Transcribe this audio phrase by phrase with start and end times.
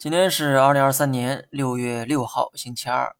[0.00, 3.14] 今天是二零二三年六月六号，星期二。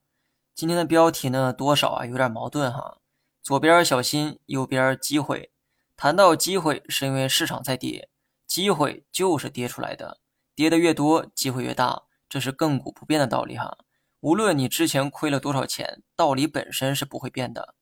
[0.54, 2.96] 今天的标题呢，多少啊有点矛盾哈。
[3.42, 5.53] 左边小心，右边机会。
[5.95, 8.09] 谈到机会，是因为市场在跌，
[8.46, 10.21] 机会就是跌出来的，
[10.55, 13.77] 跌的越多，机会越大，这是亘古不变的道理哈。
[14.21, 17.75] 无论你之前亏了多少钱，道理本身是不会变的。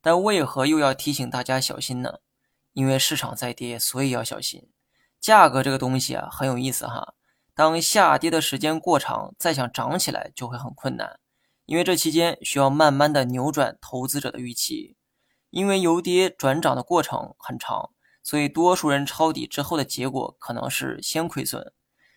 [0.00, 2.20] 但为何又要提醒大家小心呢？
[2.72, 4.68] 因为市场在跌，所以要小心。
[5.20, 7.14] 价格这个东西啊，很有意思哈。
[7.54, 11.20] 当下跌的时间过长，再想涨起来就会很困难，
[11.66, 14.96] 因为这期间需要慢慢的扭转投资者的预期。
[15.50, 17.90] 因为由跌转涨的过程很长，
[18.24, 21.72] 所以多数人抄底之后的结果可能是先亏损，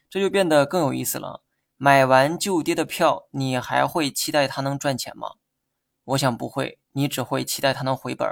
[0.10, 1.44] 这就变得更有意思了。
[1.76, 5.34] 买完就跌的票，你还会期待它能赚钱吗？
[6.06, 8.28] 我想不会，你只会期待它能回本。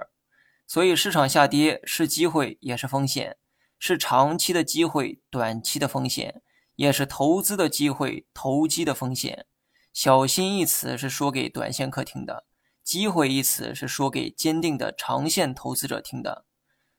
[0.65, 3.37] 所以市场下跌是机会也是风险，
[3.77, 6.41] 是长期的机会，短期的风险。
[6.75, 9.45] 也是投资的机会，投机的风险。
[9.93, 12.45] 小心一词是说给短线客听的，
[12.83, 16.45] 机会一词是说给坚定的长线投资者听的。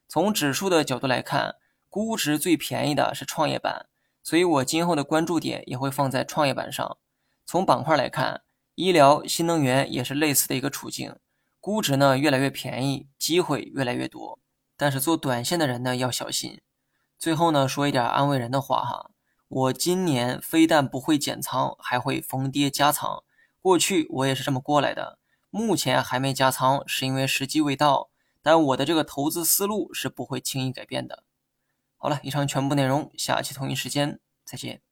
[0.09, 1.57] 从指数的角度来看，
[1.91, 3.87] 估值最便宜的是创业板，
[4.23, 6.97] 所以我今后的关注点也会放在创业板上。
[7.45, 8.43] 从板块来看，
[8.77, 11.17] 医疗、新能源也是类似的一个处境，
[11.61, 14.39] 估值呢越来越便宜，机会越来越多。
[14.77, 16.61] 但是做短线的人呢要小心。
[17.19, 19.11] 最后呢说一点安慰人的话哈。
[19.49, 23.23] 我今年非但不会减仓，还会逢跌加仓。
[23.61, 25.19] 过去我也是这么过来的。
[25.51, 28.11] 目前还没加仓，是因为时机未到。
[28.43, 31.25] 但我的这个投资思路是不会轻易改变的。
[31.97, 34.83] 好了，以上全部内容，下期同一时间再见。